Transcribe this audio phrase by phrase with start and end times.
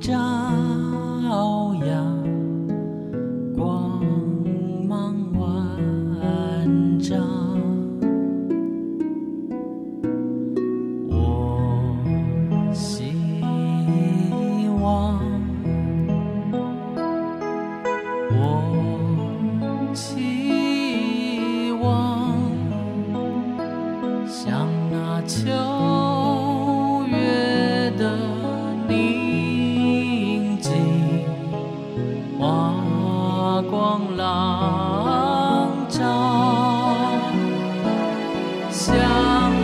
[0.00, 0.10] 朝
[1.84, 2.24] 阳，
[3.54, 4.02] 光
[4.88, 7.20] 芒万丈。
[11.06, 13.12] 我希
[14.80, 15.20] 望，
[18.32, 22.32] 我期望，
[24.26, 25.50] 像那秋
[38.80, 39.60] 像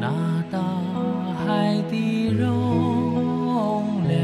[0.00, 0.06] 那
[0.50, 0.58] 大
[1.44, 4.18] 海的容量，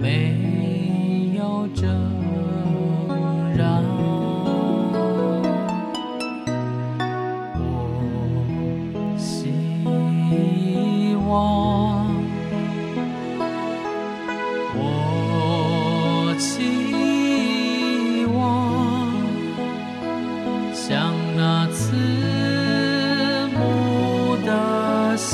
[0.00, 1.82] 没有征
[3.56, 3.82] 让。
[7.54, 7.62] 我
[9.18, 11.61] 希望。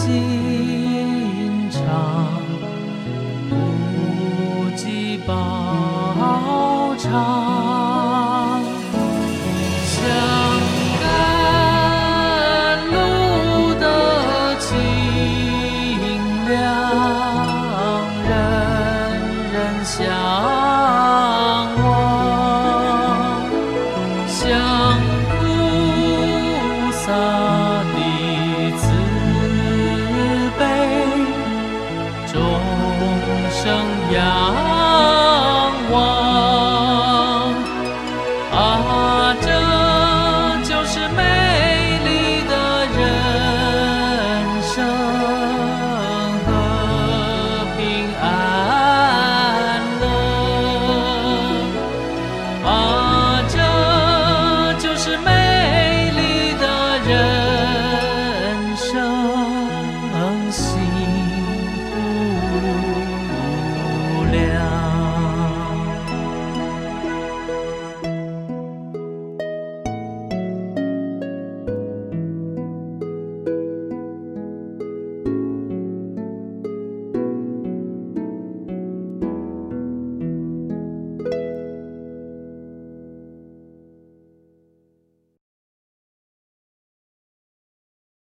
[0.09, 2.41] 心肠
[3.51, 7.58] 不计报偿。